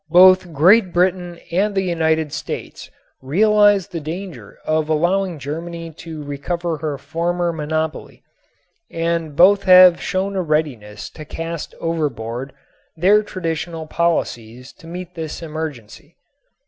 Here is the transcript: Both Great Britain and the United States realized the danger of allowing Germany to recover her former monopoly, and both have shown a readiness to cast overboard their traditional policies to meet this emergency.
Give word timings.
Both 0.09 0.51
Great 0.51 0.91
Britain 0.91 1.39
and 1.51 1.75
the 1.75 1.83
United 1.83 2.33
States 2.33 2.89
realized 3.21 3.91
the 3.91 3.99
danger 3.99 4.57
of 4.65 4.89
allowing 4.89 5.37
Germany 5.37 5.91
to 5.97 6.23
recover 6.23 6.77
her 6.79 6.97
former 6.97 7.53
monopoly, 7.53 8.23
and 8.89 9.35
both 9.35 9.61
have 9.65 10.01
shown 10.01 10.35
a 10.35 10.41
readiness 10.41 11.07
to 11.11 11.23
cast 11.23 11.75
overboard 11.79 12.51
their 12.97 13.21
traditional 13.21 13.85
policies 13.85 14.73
to 14.79 14.87
meet 14.87 15.13
this 15.13 15.43
emergency. 15.43 16.15